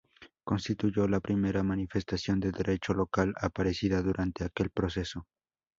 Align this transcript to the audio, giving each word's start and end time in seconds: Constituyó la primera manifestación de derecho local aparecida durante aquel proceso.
Constituyó 0.43 1.07
la 1.07 1.19
primera 1.19 1.61
manifestación 1.61 2.39
de 2.39 2.51
derecho 2.51 2.95
local 2.95 3.35
aparecida 3.39 4.01
durante 4.01 4.43
aquel 4.43 4.71
proceso. 4.71 5.27